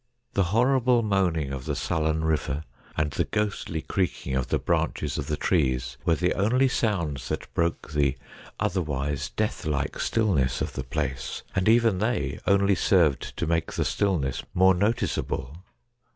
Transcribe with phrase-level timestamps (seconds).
[0.33, 2.63] The horrible moaning of the sullen river,
[2.97, 7.53] and the ghostly creaking of the branches of the trees were the only sounds that
[7.53, 8.17] broke the
[8.59, 14.41] otherwise deathlike stillness of the place, and even they only served to make the stillness
[14.55, 15.59] more noticeable.